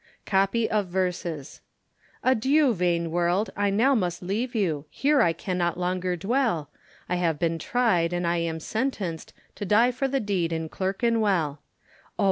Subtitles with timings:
[0.25, 1.61] COPY OF VERSES.
[2.23, 6.71] Adieu, vain world, I now must leave you, Here I cannot longer dwell,
[7.07, 11.59] I have been tried, and I am sentenced To die for the deed in Clerkenwell;
[12.17, 12.19] Oh!